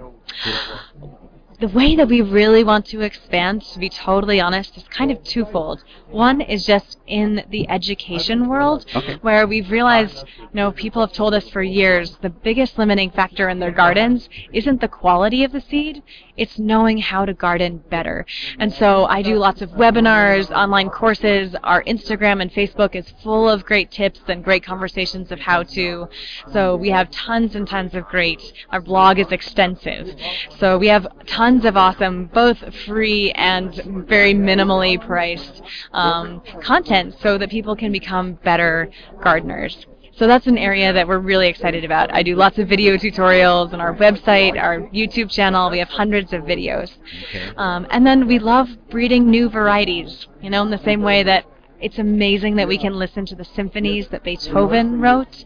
The 1.60 1.68
way 1.68 1.96
that 1.96 2.08
we 2.08 2.22
really 2.22 2.64
want 2.64 2.86
to 2.88 3.02
expand, 3.02 3.62
to 3.64 3.80
be 3.80 3.90
totally 3.90 4.40
honest, 4.40 4.78
is 4.78 4.84
kind 4.90 5.12
of 5.12 5.22
twofold. 5.24 5.84
One 6.10 6.40
is 6.42 6.66
just 6.66 7.00
in 7.06 7.44
the 7.50 7.70
education 7.70 8.48
world, 8.48 8.86
Okay. 8.96 9.16
where 9.22 9.46
we've 9.46 9.70
realized, 9.70 10.26
you 10.40 10.48
know, 10.54 10.72
people 10.72 11.02
have 11.02 11.12
told 11.12 11.34
us 11.34 11.50
for 11.50 11.62
years 11.62 12.18
the 12.22 12.30
biggest 12.30 12.78
limiting 12.78 13.10
factor 13.12 13.50
in 13.50 13.60
their 13.60 13.72
gardens 13.72 14.30
isn't 14.54 14.80
the 14.80 14.88
quality 14.88 15.44
of 15.44 15.52
the 15.52 15.62
seed, 15.62 16.02
it's 16.38 16.58
knowing 16.58 16.98
how 17.00 17.26
to 17.26 17.34
garden 17.34 17.84
better. 17.90 18.26
And 18.58 18.74
so 18.74 19.06
I 19.06 19.22
do 19.22 19.36
lots 19.38 19.62
of 19.62 19.72
webinars, 19.72 20.50
online 20.52 20.90
courses. 20.90 21.54
Our 21.64 21.84
Instagram 21.84 22.42
and 22.42 22.52
Facebook 22.52 22.96
is 22.96 23.14
full 23.22 23.50
of 23.50 23.66
great 23.66 23.92
tips 23.92 24.22
and 24.30 24.42
great 24.44 24.64
conversations 24.64 25.32
of 25.32 25.40
how 25.40 25.64
to. 25.64 26.08
So 26.54 26.78
we 26.78 26.90
have 26.92 27.12
tons 27.12 27.56
and 27.56 27.68
tons 27.68 27.94
of 27.94 28.06
great. 28.06 28.42
Our 28.70 28.80
blog 28.80 29.20
is 29.20 29.32
extensive. 29.34 30.16
So 30.60 30.78
we 30.78 30.88
have 30.88 31.06
tons 31.50 31.66
of 31.66 31.76
awesome, 31.76 32.26
both 32.28 32.58
free 32.86 33.32
and 33.32 33.74
very 34.08 34.36
minimally 34.36 35.04
priced 35.04 35.64
um, 35.94 36.42
content 36.62 37.16
so 37.22 37.40
that 37.40 37.50
people 37.50 37.76
can 37.76 37.92
become 37.92 38.34
better 38.44 38.88
gardeners. 39.24 39.88
So 40.16 40.28
that's 40.28 40.46
an 40.46 40.60
area 40.60 40.94
that 40.94 41.08
we're 41.08 41.18
really 41.18 41.48
excited 41.48 41.84
about. 41.84 42.14
I 42.14 42.22
do 42.22 42.36
lots 42.36 42.60
of 42.60 42.68
video 42.68 42.98
tutorials 42.98 43.74
on 43.74 43.82
our 43.82 43.96
website, 43.96 44.62
our 44.62 44.82
YouTube 44.90 45.32
channel. 45.32 45.72
We 45.72 45.80
have 45.80 45.90
hundreds 45.90 46.34
of 46.34 46.42
videos. 46.44 46.92
Okay. 47.30 47.52
Um, 47.58 47.88
and 47.90 48.06
then 48.06 48.28
we 48.28 48.38
love 48.38 48.68
breeding 48.92 49.28
new 49.28 49.50
varieties, 49.50 50.28
you 50.42 50.52
know, 50.52 50.62
in 50.62 50.70
the 50.70 50.84
same 50.84 51.02
way 51.02 51.24
that 51.24 51.46
it's 51.82 51.98
amazing 51.98 52.58
that 52.58 52.68
we 52.68 52.78
can 52.78 52.94
listen 52.94 53.26
to 53.28 53.36
the 53.36 53.46
symphonies 53.46 54.10
that 54.10 54.24
Beethoven 54.24 55.02
wrote. 55.02 55.46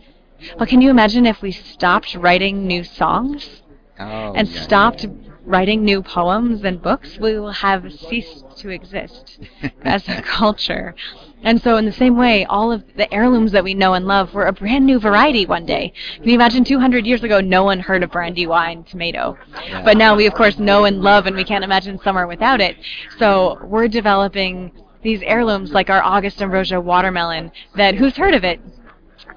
But 0.58 0.68
can 0.68 0.82
you 0.82 0.90
imagine 0.90 1.26
if 1.26 1.42
we 1.42 1.52
stopped 1.52 2.16
writing 2.16 2.68
new 2.68 2.84
songs 2.84 3.62
Oh, 4.00 4.34
and 4.34 4.48
yeah, 4.48 4.62
stopped 4.64 5.06
writing 5.46 5.84
new 5.84 6.02
poems 6.02 6.64
and 6.64 6.82
books? 6.82 7.18
We 7.20 7.40
will 7.40 7.52
have 7.52 7.92
ceased 7.92 8.58
to 8.58 8.70
exist 8.70 9.40
as 9.82 10.08
a 10.08 10.22
culture. 10.22 10.96
And 11.44 11.62
so, 11.62 11.76
in 11.76 11.86
the 11.86 11.92
same 11.92 12.16
way, 12.16 12.46
all 12.46 12.72
of 12.72 12.84
the 12.96 13.14
heirlooms 13.14 13.52
that 13.52 13.64
we 13.64 13.74
know 13.74 13.94
and 13.94 14.08
love 14.08 14.34
were 14.34 14.46
a 14.46 14.54
brand 14.54 14.86
new 14.86 15.00
variety 15.00 15.46
one 15.46 15.66
day. 15.66 15.92
Can 16.16 16.30
you 16.30 16.36
imagine 16.36 16.64
200 16.64 17.06
years 17.06 17.24
ago, 17.24 17.42
no 17.42 17.66
one 17.66 17.82
heard 17.82 18.04
of 18.04 18.12
brandywine 18.12 18.86
tomato? 18.86 19.38
Yeah. 19.66 19.84
But 19.84 19.98
now 19.98 20.16
we, 20.16 20.26
of 20.26 20.34
course, 20.34 20.58
know 20.58 20.86
and 20.86 21.02
love, 21.02 21.26
and 21.28 21.36
we 21.36 21.44
can't 21.44 21.64
imagine 21.64 22.00
summer 22.00 22.28
without 22.28 22.62
it. 22.62 22.78
So, 23.18 23.60
we're 23.64 23.90
developing 23.90 24.72
these 25.04 25.22
heirlooms 25.22 25.74
like 25.74 25.90
our 25.90 26.02
August 26.02 26.42
Ambrosia 26.42 26.80
watermelon 26.80 27.52
that 27.76 27.96
who's 27.96 28.16
heard 28.16 28.34
of 28.34 28.46
it? 28.46 28.62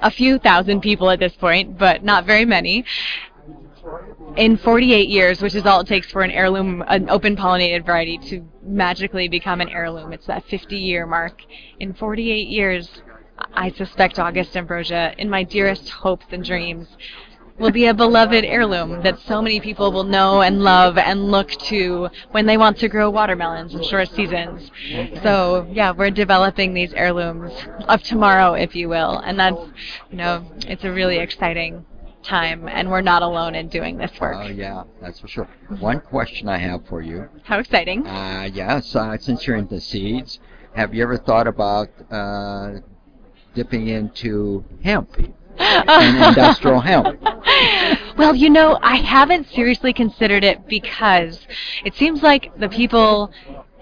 A 0.01 0.11
few 0.11 0.39
thousand 0.39 0.83
people 0.83 1.11
at 1.11 1.19
this 1.19 1.35
point, 1.35 1.77
but 1.77 2.05
not 2.05 2.25
very 2.25 2.45
many 2.45 2.85
in 4.37 4.57
48 4.57 5.09
years, 5.09 5.41
which 5.41 5.55
is 5.55 5.65
all 5.65 5.81
it 5.81 5.87
takes 5.87 6.11
for 6.11 6.23
an 6.23 6.31
heirloom, 6.31 6.83
an 6.89 7.09
open 7.09 7.37
pollinated 7.37 7.87
variety 7.87 8.19
to 8.19 8.47
magically 8.63 9.29
become 9.29 9.61
an 9.61 9.69
heirloom. 9.69 10.13
It's 10.13 10.27
that 10.27 10.45
50 10.47 10.77
year 10.77 11.07
mark. 11.07 11.43
In 11.81 11.95
48 11.95 12.49
years, 12.49 13.03
I 13.55 13.71
suspect 13.71 14.19
August 14.19 14.57
Ambrosia, 14.57 15.15
in 15.19 15.31
my 15.31 15.43
dearest 15.43 15.89
hopes 15.91 16.27
and 16.31 16.45
dreams, 16.45 16.89
will 17.59 17.71
be 17.71 17.87
a 17.87 17.95
beloved 17.95 18.45
heirloom 18.45 19.03
that 19.03 19.19
so 19.21 19.41
many 19.41 19.61
people 19.61 19.91
will 19.91 20.05
know 20.05 20.43
and 20.43 20.63
love 20.63 20.99
and 20.99 21.31
look 21.31 21.51
to 21.51 22.09
when 22.33 22.45
they 22.45 22.59
want 22.59 22.77
to 22.79 22.89
grow 22.89 23.09
watermelons 23.09 23.75
in 23.75 23.83
short 23.83 24.11
seasons. 24.11 24.71
So, 25.23 25.67
yeah, 25.71 25.93
we're 25.93 26.11
developing 26.11 26.75
these 26.75 26.93
heirlooms 26.93 27.53
of 27.89 28.03
tomorrow, 28.03 28.53
if 28.53 28.77
you 28.77 28.91
will. 28.91 29.19
And 29.19 29.39
that's, 29.39 29.57
you 30.11 30.19
know, 30.19 30.45
it's 30.67 30.85
a 30.85 30.93
really 30.93 31.19
exciting 31.19 31.87
time, 32.27 32.69
and 32.69 32.91
we're 32.91 33.01
not 33.01 33.23
alone 33.23 33.55
in 33.55 33.69
doing 33.69 33.97
this 33.97 34.11
work. 34.21 34.37
Oh 34.37 34.49
yeah, 34.49 34.85
that's 35.01 35.21
for 35.21 35.29
sure. 35.29 35.49
One 35.79 36.01
question 36.01 36.49
I 36.49 36.59
have 36.59 36.87
for 36.87 37.01
you. 37.01 37.29
How 37.45 37.59
exciting! 37.59 38.07
Uh, 38.07 38.51
yes, 38.53 38.95
uh, 38.95 39.17
since 39.19 39.47
you're 39.47 39.57
into 39.57 39.81
seeds, 39.81 40.39
have 40.75 40.95
you 40.95 41.03
ever 41.03 41.17
thought 41.17 41.47
about 41.47 41.89
uh, 42.11 42.81
dipping 43.55 43.89
into 43.89 44.65
hemp 44.83 45.17
and 45.59 46.25
industrial 46.29 46.81
hemp? 46.81 47.19
well, 48.17 48.35
you 48.35 48.51
know, 48.51 48.79
I 48.83 48.97
haven't 48.97 49.49
seriously 49.49 49.93
considered 49.93 50.45
it 50.45 50.67
because 50.69 51.47
it 51.85 51.95
seems 51.95 52.23
like 52.23 52.59
the 52.59 52.69
people 52.69 53.31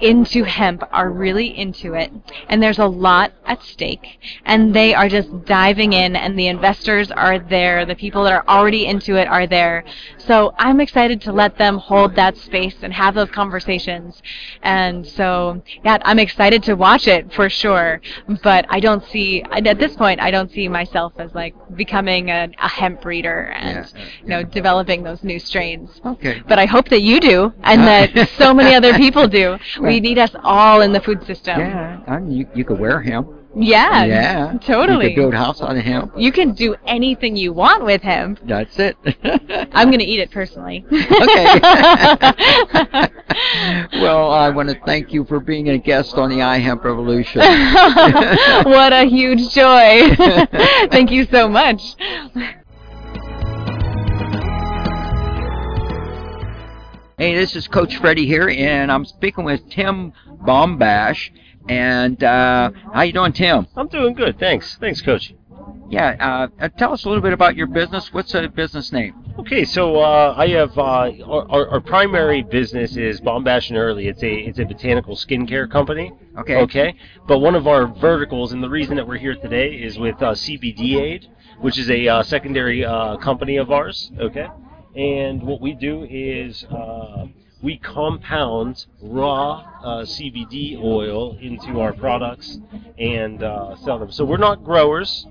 into 0.01 0.43
hemp 0.45 0.83
are 0.93 1.11
really 1.11 1.57
into 1.57 1.95
it 1.95 2.11
and 2.49 2.63
there's 2.63 2.79
a 2.79 2.87
lot 2.87 3.33
at 3.47 3.63
stake 3.63 4.19
and 4.45 4.75
they 4.75 4.93
are 4.93 5.09
just 5.09 5.45
diving 5.45 5.93
in 5.93 6.17
and 6.17 6.39
the 6.39 6.49
investors 6.49 7.11
are 7.13 7.39
there 7.39 7.87
the 7.87 7.95
people 7.95 8.25
that 8.25 8.33
are 8.33 8.45
already 8.49 8.87
into 8.87 9.17
it 9.17 9.29
are 9.29 9.47
there. 9.47 9.85
So 10.19 10.53
i'm 10.59 10.81
excited 10.81 11.21
to 11.23 11.33
let 11.33 11.59
them 11.59 11.79
hold 11.79 12.17
that 12.17 12.37
space 12.37 12.75
and 12.83 12.93
have 12.93 13.15
those 13.15 13.31
conversations. 13.31 14.21
And 14.63 15.07
so 15.07 15.63
yeah 15.85 15.99
i'm 16.05 16.19
excited 16.19 16.63
to 16.65 16.75
watch 16.75 17.07
it 17.07 17.33
for 17.33 17.49
sure. 17.49 18.01
But 18.43 18.67
i 18.69 18.81
don't 18.81 19.05
see 19.05 19.43
at 19.53 19.79
this 19.79 19.95
point 19.97 20.21
i 20.21 20.31
don't 20.31 20.51
see 20.51 20.69
myself 20.69 21.13
as 21.19 21.35
like 21.35 21.55
becoming 21.77 22.31
a, 22.31 22.49
a 22.59 22.69
hemp 22.69 23.03
breeder 23.03 23.53
and 23.57 23.91
Yeah, 23.95 24.05
you 24.23 24.29
know 24.29 24.43
developing 24.43 25.03
those 25.03 25.23
new 25.23 25.39
strains. 25.39 26.01
Okay. 26.05 26.43
but 26.49 26.59
I 26.59 26.67
hope 26.67 26.89
that 26.89 27.03
you 27.03 27.21
do, 27.21 27.53
and 27.63 27.83
that 27.83 28.29
so 28.39 28.53
many 28.55 28.75
other 28.75 28.95
people 28.95 29.29
do. 29.29 29.57
We 29.89 30.01
need 30.01 30.19
us 30.19 30.35
all 30.43 30.81
in 30.81 30.93
the 30.93 31.01
food 31.01 31.25
system. 31.27 31.61
Yeah, 31.61 32.21
you, 32.27 32.47
you 32.55 32.65
could 32.65 32.79
wear 32.79 33.01
hemp. 33.01 33.29
Yeah, 33.57 34.05
yeah. 34.05 34.59
totally. 34.59 35.05
You 35.05 35.11
could 35.11 35.17
build 35.17 35.35
a 35.35 35.39
house 35.39 35.61
of 35.61 35.77
hemp. 35.77 36.13
You 36.17 36.33
can 36.33 36.55
do 36.55 36.75
anything 36.87 37.37
you 37.37 37.53
want 37.53 37.85
with 37.85 38.03
him. 38.03 38.37
That's 38.43 38.77
it. 38.79 38.97
I'm 39.73 39.89
going 39.89 40.01
to 40.01 40.05
eat 40.05 40.19
it 40.19 40.31
personally. 40.33 40.85
Okay. 40.91 41.61
well, 44.01 44.33
I 44.33 44.51
want 44.51 44.71
to 44.71 44.81
thank 44.85 45.13
you 45.13 45.25
for 45.25 45.39
being 45.39 45.69
a 45.69 45.79
guest 45.79 46.15
on 46.15 46.31
the 46.31 46.37
iHemp 46.39 46.83
Revolution. 46.83 47.41
what 48.71 48.93
a 48.93 49.05
huge 49.05 49.51
joy. 49.55 50.17
Thank 50.91 51.13
you 51.13 51.25
so 51.27 51.49
much. 51.49 51.95
Hey, 57.17 57.37
this 57.37 57.55
is 57.55 57.69
Coach 57.69 57.97
Freddie 57.99 58.27
here, 58.27 58.49
and 58.49 58.91
I'm 58.91 59.05
speaking 59.05 59.45
with 59.45 59.71
Tim 59.71 60.13
Bombash. 60.27 61.31
And 61.69 62.23
uh, 62.25 62.73
how 62.93 63.03
you 63.03 63.13
doing, 63.13 63.33
Tim? 63.33 63.69
I'm 63.77 63.87
doing 63.87 64.15
good, 64.15 64.37
thanks. 64.41 64.77
Thanks, 64.79 65.01
Coach. 65.01 65.33
Yeah, 65.89 66.17
uh, 66.19 66.49
uh, 66.61 66.69
tell 66.71 66.93
us 66.93 67.05
a 67.05 67.09
little 67.09 67.23
bit 67.23 67.33
about 67.33 67.55
your 67.55 67.69
business. 67.69 68.13
What's 68.13 68.33
the 68.33 68.49
business 68.49 68.91
name? 68.91 69.15
Okay, 69.39 69.65
so 69.65 70.01
uh, 70.01 70.35
I 70.37 70.49
have 70.49 70.77
uh, 70.77 70.83
our, 70.83 71.49
our, 71.49 71.69
our 71.69 71.81
primary 71.81 72.43
business 72.43 72.97
is 72.97 73.21
Bombash 73.21 73.69
and 73.69 73.79
Earley. 73.79 74.09
It's 74.09 74.23
a 74.25 74.35
it's 74.35 74.59
a 74.59 74.65
botanical 74.65 75.15
skincare 75.15 75.71
company. 75.71 76.13
Okay. 76.39 76.57
Okay. 76.57 76.97
But 77.29 77.39
one 77.39 77.55
of 77.55 77.69
our 77.69 77.87
verticals, 77.87 78.53
and 78.53 78.61
the 78.61 78.69
reason 78.69 78.97
that 78.97 79.07
we're 79.07 79.19
here 79.19 79.37
today, 79.37 79.69
is 79.69 80.01
with 80.01 80.21
uh, 80.21 80.33
CBD 80.33 81.01
Aid, 81.01 81.29
which 81.61 81.79
is 81.79 81.89
a 81.91 82.09
uh, 82.09 82.23
secondary 82.25 82.85
uh, 82.85 83.19
company 83.19 83.57
of 83.59 83.71
ours. 83.71 84.11
Okay. 84.19 84.49
And 84.97 85.43
what 85.43 85.61
we 85.61 85.73
do 85.73 86.07
is 86.09 86.65
uh, 86.65 87.27
we 87.63 87.79
compound 87.79 88.87
raw 89.01 89.65
uh, 89.83 90.03
CBD 90.03 90.81
oil 90.81 91.37
into 91.41 91.81
our 91.81 91.93
products 91.93 92.59
and 92.99 93.43
uh, 93.43 93.75
sell 93.77 93.99
them. 93.99 94.13
So 94.13 94.25
we're 94.25 94.37
not 94.37 94.63
growers. 94.63 95.27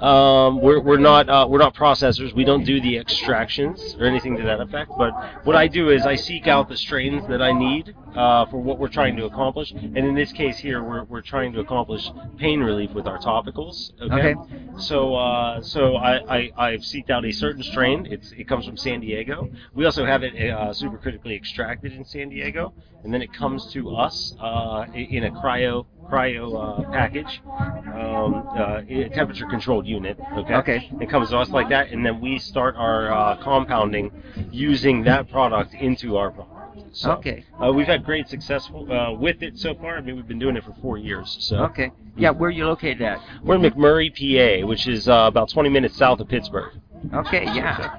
Um, 0.00 0.60
we're, 0.60 0.80
we're 0.80 0.98
not 0.98 1.28
uh, 1.28 1.46
we're 1.48 1.58
not 1.58 1.74
processors. 1.74 2.32
We 2.34 2.44
don't 2.44 2.64
do 2.64 2.80
the 2.80 2.98
extractions 2.98 3.96
or 3.98 4.06
anything 4.06 4.36
to 4.36 4.42
that 4.44 4.60
effect. 4.60 4.92
But 4.96 5.12
what 5.44 5.56
I 5.56 5.66
do 5.66 5.90
is 5.90 6.06
I 6.06 6.14
seek 6.14 6.46
out 6.46 6.68
the 6.68 6.76
strains 6.76 7.26
that 7.28 7.42
I 7.42 7.52
need 7.52 7.94
uh, 8.14 8.46
for 8.46 8.58
what 8.58 8.78
we're 8.78 8.88
trying 8.88 9.16
to 9.16 9.24
accomplish. 9.24 9.72
And 9.72 9.96
in 9.96 10.14
this 10.14 10.32
case 10.32 10.58
here, 10.58 10.82
we're, 10.82 11.04
we're 11.04 11.22
trying 11.22 11.52
to 11.54 11.60
accomplish 11.60 12.08
pain 12.36 12.60
relief 12.60 12.92
with 12.92 13.06
our 13.08 13.18
topicals. 13.18 13.92
Okay. 14.00 14.34
Okay. 14.34 14.34
So 14.78 15.14
uh, 15.16 15.62
so 15.62 15.96
I, 15.96 16.36
I 16.36 16.50
I've 16.56 16.80
seeked 16.80 17.10
out 17.10 17.24
a 17.24 17.32
certain 17.32 17.62
strain. 17.62 18.06
It's 18.10 18.30
it 18.32 18.46
comes 18.46 18.66
from 18.66 18.76
San 18.76 19.00
Diego. 19.00 19.50
We 19.74 19.84
also 19.84 20.04
have 20.04 20.22
it 20.22 20.34
uh, 20.34 20.72
supercritically 20.72 21.34
extracted 21.34 21.92
in 21.92 22.04
San 22.04 22.28
Diego, 22.28 22.72
and 23.02 23.12
then 23.12 23.22
it 23.22 23.32
comes 23.32 23.66
to 23.72 23.96
us 23.96 24.34
uh, 24.40 24.86
in 24.94 25.24
a 25.24 25.30
cryo 25.30 25.86
cryo 26.10 26.54
uh, 26.86 26.90
package, 26.90 27.40
um, 27.46 28.46
uh, 28.56 28.80
temperature 29.14 29.46
controlled 29.46 29.86
unit. 29.86 30.18
Okay. 30.36 30.54
Okay. 30.54 30.90
It 31.00 31.10
comes 31.10 31.30
to 31.30 31.38
us 31.38 31.50
like 31.50 31.68
that, 31.70 31.90
and 31.90 32.04
then 32.04 32.20
we 32.20 32.38
start 32.38 32.76
our 32.76 33.12
uh, 33.12 33.36
compounding 33.42 34.10
using 34.50 35.02
that 35.04 35.30
product 35.30 35.74
into 35.74 36.16
our 36.16 36.30
product. 36.30 36.54
So, 36.92 37.12
Okay. 37.12 37.44
Uh, 37.62 37.72
we've 37.72 37.86
had 37.86 38.04
great 38.04 38.28
success 38.28 38.70
uh, 38.70 39.12
with 39.18 39.42
it 39.42 39.58
so 39.58 39.74
far. 39.74 39.98
I 39.98 40.00
mean, 40.00 40.16
we've 40.16 40.26
been 40.28 40.38
doing 40.38 40.56
it 40.56 40.64
for 40.64 40.74
four 40.80 40.96
years. 40.96 41.36
So 41.40 41.56
Okay. 41.64 41.90
Yeah, 42.16 42.30
where 42.30 42.48
are 42.48 42.52
you 42.52 42.66
located 42.66 43.02
at? 43.02 43.20
we're 43.44 43.56
in 43.56 43.62
McMurray, 43.62 44.10
PA, 44.10 44.66
which 44.66 44.88
is 44.88 45.08
uh, 45.08 45.24
about 45.28 45.50
20 45.50 45.68
minutes 45.68 45.96
south 45.96 46.20
of 46.20 46.28
Pittsburgh. 46.28 46.72
Okay, 47.14 47.44
yeah. 47.44 47.98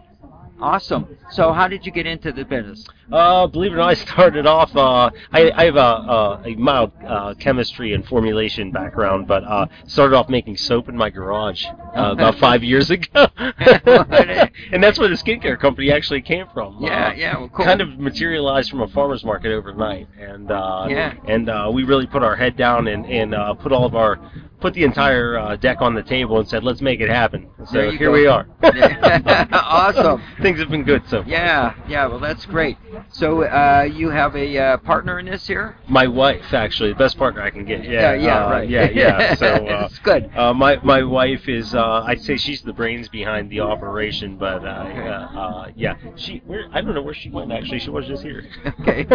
Awesome. 0.61 1.07
So, 1.31 1.53
how 1.53 1.67
did 1.67 1.85
you 1.85 1.91
get 1.91 2.05
into 2.05 2.31
the 2.31 2.43
business? 2.43 2.85
Uh, 3.11 3.47
believe 3.47 3.71
it 3.71 3.75
or 3.75 3.77
not, 3.77 3.89
I 3.89 3.93
started 3.95 4.45
off. 4.45 4.75
Uh, 4.75 5.09
I, 5.31 5.51
I 5.51 5.65
have 5.65 5.75
a, 5.75 5.79
a, 5.79 6.41
a 6.45 6.55
mild 6.55 6.91
uh, 7.07 7.33
chemistry 7.39 7.93
and 7.93 8.05
formulation 8.05 8.71
background, 8.71 9.27
but 9.27 9.43
uh, 9.43 9.67
started 9.87 10.15
off 10.15 10.29
making 10.29 10.57
soap 10.57 10.89
in 10.89 10.97
my 10.97 11.09
garage 11.09 11.65
uh, 11.65 12.11
about 12.11 12.35
five 12.35 12.63
years 12.63 12.89
ago, 12.91 13.27
and 13.37 14.83
that's 14.83 14.99
where 14.99 15.07
the 15.09 15.15
skincare 15.15 15.59
company 15.59 15.91
actually 15.91 16.21
came 16.21 16.45
from. 16.53 16.77
Yeah, 16.83 17.07
Uh, 17.07 17.13
yeah, 17.13 17.37
well, 17.37 17.49
cool. 17.49 17.65
Kind 17.65 17.81
of 17.81 17.97
materialized 17.97 18.69
from 18.69 18.81
a 18.81 18.87
farmer's 18.87 19.23
market 19.23 19.51
overnight, 19.51 20.07
and 20.19 20.51
uh, 20.51 20.87
Yeah. 20.89 21.13
and 21.27 21.49
uh, 21.49 21.69
we 21.73 21.83
really 21.83 22.05
put 22.07 22.21
our 22.23 22.35
head 22.35 22.55
down 22.57 22.87
and 22.87 23.05
and 23.05 23.33
uh, 23.33 23.53
put 23.55 23.71
all 23.71 23.85
of 23.85 23.95
our 23.95 24.19
put 24.59 24.73
the 24.73 24.83
entire 24.83 25.37
uh, 25.37 25.55
deck 25.55 25.81
on 25.81 25.93
the 25.93 26.03
table 26.03 26.39
and 26.39 26.47
said, 26.47 26.63
let's 26.63 26.81
make 26.81 26.99
it 26.99 27.09
happen. 27.09 27.49
So 27.71 27.91
here 27.91 28.07
go. 28.07 28.11
we 28.11 28.27
are. 28.27 28.47
Awesome. 29.69 30.21
Things 30.41 30.59
have 30.59 30.69
been 30.69 30.83
good 30.83 31.03
so 31.07 31.21
far. 31.23 31.29
Yeah, 31.29 31.73
yeah. 31.87 32.07
Well, 32.07 32.19
that's 32.19 32.45
great. 32.45 32.77
So, 33.11 33.43
uh, 33.43 33.87
you 33.91 34.09
have 34.09 34.35
a 34.35 34.57
uh, 34.57 34.77
partner 34.77 35.19
in 35.19 35.25
this 35.25 35.45
here? 35.47 35.77
My 35.87 36.07
wife, 36.07 36.53
actually, 36.53 36.89
the 36.89 36.95
best 36.99 37.17
partner 37.17 37.41
I 37.41 37.49
can 37.49 37.65
get. 37.65 37.83
Yeah, 37.83 38.13
yeah, 38.13 38.45
uh, 38.45 38.49
right. 38.51 38.69
Yeah, 38.69 38.89
yeah. 38.89 39.35
So 39.39 39.45
uh, 39.47 39.87
it's 39.89 39.99
good. 39.99 40.29
uh, 40.35 40.53
my 40.53 40.77
my 40.83 41.03
wife 41.03 41.47
is. 41.47 41.73
Uh, 41.73 42.03
I'd 42.05 42.21
say 42.21 42.35
she's 42.37 42.61
the 42.61 42.73
brains 42.73 43.07
behind 43.09 43.49
the 43.49 43.61
operation, 43.61 44.37
but 44.37 44.65
uh, 44.65 44.85
Okay. 44.89 45.07
uh, 45.07 45.39
uh, 45.39 45.71
yeah, 45.75 45.95
she. 46.15 46.41
Where 46.45 46.65
I 46.73 46.81
don't 46.81 46.93
know 46.93 47.01
where 47.01 47.13
she 47.13 47.29
went. 47.29 47.51
Actually, 47.51 47.79
she 47.79 47.89
was 47.89 48.05
just 48.07 48.23
here. 48.23 48.43
Okay. 48.81 49.05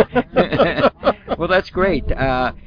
well, 1.39 1.49
that's 1.49 1.71
great. 1.71 2.05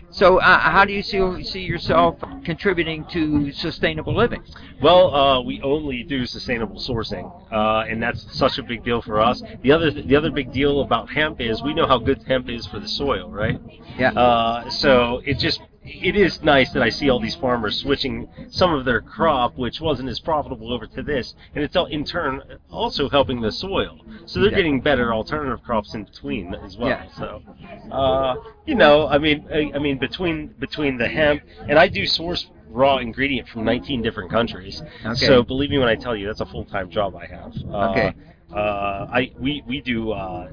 So, 0.09 0.39
uh, 0.39 0.59
how 0.59 0.85
do 0.85 0.93
you 0.93 1.03
see 1.03 1.43
see 1.43 1.61
yourself 1.61 2.15
contributing 2.45 3.05
to 3.11 3.51
sustainable 3.51 4.15
living? 4.15 4.41
Well, 4.81 5.13
uh, 5.13 5.41
we 5.41 5.61
only 5.61 6.03
do 6.03 6.25
sustainable 6.25 6.77
sourcing, 6.77 7.29
uh, 7.51 7.85
and 7.89 8.01
that's 8.01 8.25
such 8.35 8.57
a 8.57 8.63
big 8.63 8.83
deal 8.83 9.01
for 9.01 9.19
us. 9.19 9.43
The 9.61 9.71
other 9.71 9.91
the 9.91 10.15
other 10.15 10.31
big 10.31 10.51
deal 10.51 10.81
about 10.81 11.09
hemp 11.09 11.41
is 11.41 11.61
we 11.61 11.73
know 11.73 11.87
how 11.87 11.97
good 11.97 12.23
hemp 12.23 12.49
is 12.49 12.65
for 12.65 12.79
the 12.79 12.87
soil, 12.87 13.29
right? 13.29 13.59
Yeah. 13.97 14.11
Uh, 14.11 14.69
so 14.69 15.21
it 15.25 15.39
just 15.39 15.61
it 15.87 16.15
is 16.15 16.41
nice 16.43 16.71
that 16.73 16.83
I 16.83 16.89
see 16.89 17.09
all 17.09 17.19
these 17.19 17.35
farmers 17.35 17.79
switching 17.79 18.27
some 18.49 18.73
of 18.73 18.85
their 18.85 19.01
crop, 19.01 19.57
which 19.57 19.79
wasn't 19.81 20.09
as 20.09 20.19
profitable, 20.19 20.73
over 20.73 20.85
to 20.85 21.03
this, 21.03 21.35
and 21.55 21.63
it's 21.63 21.75
all, 21.75 21.85
in 21.85 22.03
turn 22.03 22.41
also 22.69 23.09
helping 23.09 23.41
the 23.41 23.51
soil. 23.51 23.99
So 24.25 24.39
they're 24.39 24.51
Yeah. 24.51 24.57
getting 24.57 24.81
better 24.81 25.13
alternative 25.13 25.63
crops 25.63 25.93
in 25.93 26.03
between 26.03 26.53
as 26.55 26.77
well. 26.77 26.89
Yeah. 26.89 27.03
So, 27.17 27.41
uh, 27.91 28.35
you 28.65 28.75
know, 28.75 29.07
I 29.07 29.17
mean, 29.17 29.45
I, 29.51 29.71
I 29.75 29.79
mean 29.79 29.97
between 29.97 30.47
between 30.59 30.97
the 30.97 31.07
hemp 31.07 31.41
and 31.67 31.79
I 31.79 31.87
do 31.87 32.05
source 32.05 32.49
raw 32.69 32.97
ingredient 32.97 33.47
from 33.47 33.63
19 33.63 34.01
different 34.01 34.29
countries. 34.29 34.81
Okay. 35.05 35.13
So 35.15 35.41
believe 35.43 35.69
me 35.69 35.77
when 35.77 35.87
I 35.87 35.95
tell 35.95 36.15
you, 36.15 36.27
that's 36.27 36.41
a 36.41 36.45
full-time 36.45 36.89
job 36.89 37.15
I 37.15 37.25
have. 37.27 37.53
Uh, 37.71 37.89
Okay. 37.91 38.13
Uh, 38.53 39.07
I 39.11 39.31
we 39.39 39.63
we 39.67 39.81
do. 39.81 40.11
Uh, 40.11 40.49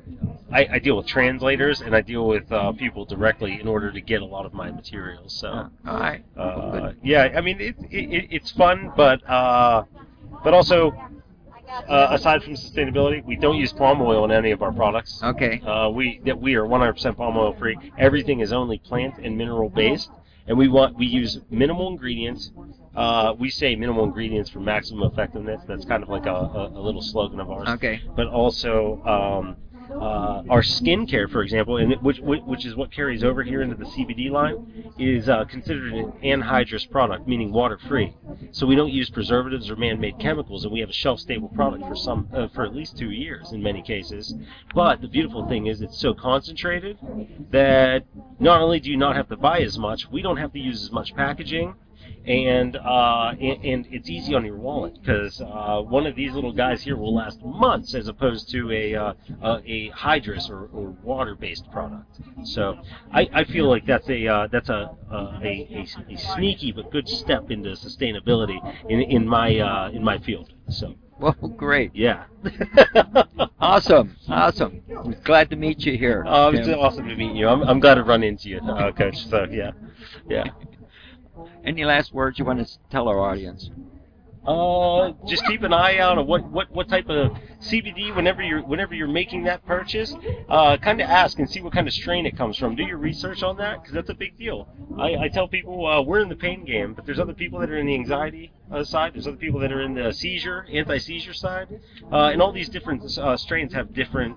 I, 0.52 0.66
I 0.72 0.78
deal 0.78 0.96
with 0.96 1.06
translators 1.06 1.80
and 1.80 1.94
I 1.96 2.00
deal 2.00 2.26
with 2.26 2.50
uh, 2.52 2.72
people 2.72 3.04
directly 3.04 3.60
in 3.60 3.66
order 3.66 3.90
to 3.90 4.00
get 4.00 4.20
a 4.22 4.24
lot 4.24 4.46
of 4.46 4.52
my 4.52 4.70
materials. 4.70 5.32
So, 5.32 5.48
Uh, 5.48 5.68
all 5.86 5.98
right. 5.98 6.24
uh, 6.36 6.92
yeah, 7.02 7.32
I 7.36 7.40
mean 7.40 7.60
it, 7.60 7.76
it, 7.90 8.12
it 8.12 8.28
it's 8.30 8.50
fun, 8.52 8.92
but 8.96 9.28
uh, 9.28 9.84
but 10.42 10.54
also 10.54 10.92
uh, 11.88 12.08
aside 12.10 12.42
from 12.42 12.54
sustainability, 12.54 13.24
we 13.24 13.36
don't 13.36 13.56
use 13.56 13.72
palm 13.72 14.00
oil 14.02 14.24
in 14.24 14.30
any 14.30 14.50
of 14.50 14.62
our 14.62 14.72
products. 14.72 15.20
Okay. 15.22 15.60
Uh, 15.60 15.88
we 15.88 16.20
that 16.24 16.38
we 16.40 16.54
are 16.56 16.64
100% 16.64 17.16
palm 17.16 17.36
oil 17.36 17.54
free. 17.54 17.76
Everything 17.98 18.40
is 18.40 18.52
only 18.52 18.78
plant 18.78 19.14
and 19.18 19.36
mineral 19.38 19.70
based, 19.70 20.10
and 20.46 20.58
we 20.58 20.68
want 20.68 20.96
we 20.96 21.06
use 21.06 21.40
minimal 21.50 21.88
ingredients. 21.88 22.50
Uh, 22.94 23.34
we 23.38 23.50
say 23.50 23.74
minimal 23.74 24.04
ingredients 24.04 24.50
for 24.50 24.60
maximum 24.60 25.10
effectiveness. 25.10 25.62
That's 25.66 25.84
kind 25.84 26.02
of 26.02 26.08
like 26.08 26.26
a, 26.26 26.30
a, 26.30 26.68
a 26.74 26.80
little 26.80 27.02
slogan 27.02 27.40
of 27.40 27.50
ours. 27.50 27.68
Okay. 27.68 28.00
But 28.14 28.28
also 28.28 29.02
um, 29.04 29.56
uh, 29.90 30.42
our 30.48 30.62
skincare, 30.62 31.30
for 31.30 31.42
example, 31.42 31.76
and 31.76 31.94
which 32.02 32.18
which 32.20 32.64
is 32.64 32.74
what 32.74 32.90
carries 32.90 33.22
over 33.22 33.42
here 33.42 33.62
into 33.62 33.76
the 33.76 33.84
CBD 33.84 34.30
line, 34.30 34.92
is 34.98 35.28
uh, 35.28 35.44
considered 35.44 35.92
an 35.92 36.12
anhydrous 36.22 36.88
product, 36.90 37.28
meaning 37.28 37.52
water 37.52 37.78
free. 37.88 38.16
So 38.52 38.66
we 38.66 38.76
don't 38.76 38.92
use 38.92 39.10
preservatives 39.10 39.70
or 39.70 39.76
man-made 39.76 40.18
chemicals, 40.18 40.64
and 40.64 40.72
we 40.72 40.80
have 40.80 40.88
a 40.88 40.94
shelf-stable 40.94 41.48
product 41.50 41.84
for 41.84 41.96
some 41.96 42.28
uh, 42.32 42.48
for 42.48 42.64
at 42.64 42.74
least 42.74 42.96
two 42.96 43.10
years 43.10 43.52
in 43.52 43.62
many 43.62 43.82
cases. 43.82 44.34
But 44.74 45.00
the 45.00 45.08
beautiful 45.08 45.46
thing 45.48 45.66
is 45.66 45.80
it's 45.80 45.98
so 45.98 46.14
concentrated 46.14 46.98
that 47.50 48.04
not 48.38 48.60
only 48.60 48.80
do 48.80 48.90
you 48.90 48.96
not 48.96 49.16
have 49.16 49.28
to 49.28 49.36
buy 49.36 49.58
as 49.58 49.78
much, 49.78 50.10
we 50.10 50.22
don't 50.22 50.38
have 50.38 50.52
to 50.52 50.58
use 50.58 50.82
as 50.82 50.92
much 50.92 51.14
packaging. 51.14 51.74
And 52.26 52.76
uh, 52.76 53.32
and, 53.40 53.64
and 53.64 53.86
it's 53.90 54.08
easy 54.08 54.34
on 54.34 54.44
your 54.44 54.56
wallet 54.56 54.98
because 55.00 55.40
uh, 55.40 55.80
one 55.82 56.06
of 56.06 56.16
these 56.16 56.32
little 56.32 56.52
guys 56.52 56.82
here 56.82 56.96
will 56.96 57.14
last 57.14 57.42
months 57.44 57.94
as 57.94 58.08
opposed 58.08 58.50
to 58.50 58.70
a 58.72 58.94
uh, 58.94 59.12
a, 59.42 59.62
a 59.66 59.90
hydrous 59.90 60.48
or, 60.48 60.66
or 60.72 60.90
water-based 61.02 61.70
product. 61.70 62.20
So 62.44 62.78
I, 63.12 63.28
I 63.32 63.44
feel 63.44 63.68
like 63.68 63.86
that's 63.86 64.08
a 64.08 64.26
uh, 64.26 64.48
that's 64.50 64.68
a, 64.70 64.90
a, 65.10 65.16
a 65.42 65.86
a 66.08 66.16
sneaky 66.16 66.72
but 66.72 66.90
good 66.90 67.08
step 67.08 67.50
into 67.50 67.70
sustainability 67.70 68.58
in 68.88 69.00
in 69.02 69.28
my 69.28 69.58
uh, 69.58 69.90
in 69.90 70.02
my 70.02 70.18
field. 70.18 70.52
So. 70.68 70.94
Well, 71.16 71.32
great. 71.56 71.94
Yeah. 71.94 72.24
awesome. 73.60 74.16
Awesome. 74.28 74.82
Glad 75.22 75.48
to 75.50 75.56
meet 75.56 75.86
you 75.86 75.96
here. 75.96 76.24
Oh, 76.26 76.50
it's 76.50 76.66
awesome 76.68 77.06
to 77.06 77.14
meet 77.14 77.36
you. 77.36 77.46
I'm, 77.46 77.62
I'm 77.62 77.78
glad 77.78 77.94
to 77.94 78.02
run 78.02 78.24
into 78.24 78.48
you, 78.48 78.58
uh, 78.58 78.90
Coach. 78.90 79.24
So, 79.28 79.46
yeah. 79.48 79.70
Yeah. 80.28 80.44
Any 81.64 81.84
last 81.84 82.12
words 82.12 82.38
you 82.38 82.44
want 82.44 82.66
to 82.66 82.78
tell 82.90 83.08
our 83.08 83.18
audience? 83.18 83.70
Uh, 84.46 85.12
just 85.26 85.46
keep 85.46 85.62
an 85.62 85.72
eye 85.72 85.96
out 85.96 86.18
on 86.18 86.26
what, 86.26 86.44
what, 86.50 86.70
what 86.70 86.86
type 86.86 87.08
of 87.08 87.32
CBD 87.62 88.14
whenever 88.14 88.42
you're 88.42 88.62
whenever 88.62 88.94
you're 88.94 89.08
making 89.08 89.44
that 89.44 89.64
purchase. 89.64 90.14
Uh, 90.50 90.76
kind 90.76 91.00
of 91.00 91.08
ask 91.08 91.38
and 91.38 91.48
see 91.48 91.62
what 91.62 91.72
kind 91.72 91.88
of 91.88 91.94
strain 91.94 92.26
it 92.26 92.36
comes 92.36 92.58
from. 92.58 92.76
Do 92.76 92.82
your 92.82 92.98
research 92.98 93.42
on 93.42 93.56
that 93.56 93.80
because 93.80 93.94
that's 93.94 94.10
a 94.10 94.14
big 94.14 94.36
deal. 94.36 94.68
I, 94.98 95.16
I 95.16 95.28
tell 95.28 95.48
people 95.48 95.86
uh, 95.86 96.02
we're 96.02 96.20
in 96.20 96.28
the 96.28 96.36
pain 96.36 96.66
game, 96.66 96.92
but 96.92 97.06
there's 97.06 97.18
other 97.18 97.32
people 97.32 97.58
that 97.60 97.70
are 97.70 97.78
in 97.78 97.86
the 97.86 97.94
anxiety 97.94 98.52
uh, 98.70 98.84
side. 98.84 99.14
There's 99.14 99.26
other 99.26 99.38
people 99.38 99.60
that 99.60 99.72
are 99.72 99.80
in 99.80 99.94
the 99.94 100.12
seizure, 100.12 100.66
anti-seizure 100.70 101.32
side, 101.32 101.80
uh, 102.12 102.26
and 102.26 102.42
all 102.42 102.52
these 102.52 102.68
different 102.68 103.16
uh, 103.16 103.38
strains 103.38 103.72
have 103.72 103.94
different. 103.94 104.36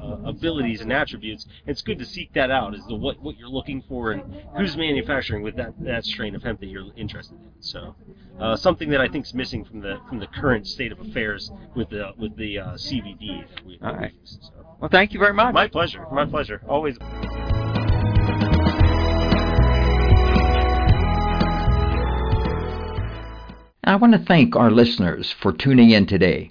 Uh, 0.00 0.18
abilities 0.28 0.82
and 0.82 0.92
attributes. 0.92 1.46
It's 1.66 1.80
good 1.80 1.98
to 1.98 2.04
seek 2.04 2.32
that 2.34 2.50
out 2.50 2.74
as 2.74 2.84
to 2.86 2.94
what, 2.94 3.22
what 3.22 3.38
you're 3.38 3.48
looking 3.48 3.82
for 3.88 4.12
and 4.12 4.22
who's 4.56 4.76
manufacturing 4.76 5.42
with 5.42 5.56
that, 5.56 5.72
that 5.80 6.04
strain 6.04 6.34
of 6.34 6.42
hemp 6.42 6.60
that 6.60 6.66
you're 6.66 6.92
interested 6.94 7.38
in. 7.40 7.50
So 7.60 7.94
uh, 8.38 8.56
something 8.56 8.90
that 8.90 9.00
I 9.00 9.08
think 9.08 9.24
is 9.24 9.32
missing 9.32 9.64
from 9.64 9.80
the 9.80 9.98
from 10.08 10.18
the 10.18 10.26
current 10.26 10.66
state 10.66 10.92
of 10.92 11.00
affairs 11.00 11.50
with 11.74 11.88
the 11.88 12.12
with 12.18 12.36
the 12.36 12.58
uh, 12.58 12.66
CBD 12.74 13.48
that 13.48 13.64
we, 13.64 13.78
All 13.82 13.94
right. 13.94 14.12
use. 14.20 14.38
So. 14.42 14.66
Well, 14.80 14.90
thank 14.90 15.14
you 15.14 15.20
very 15.20 15.32
much. 15.32 15.54
My 15.54 15.68
pleasure. 15.68 16.04
My 16.12 16.26
pleasure. 16.26 16.60
Always. 16.68 16.98
I 23.86 23.96
want 23.96 24.12
to 24.14 24.18
thank 24.18 24.56
our 24.56 24.70
listeners 24.70 25.30
for 25.30 25.52
tuning 25.52 25.90
in 25.90 26.06
today. 26.06 26.50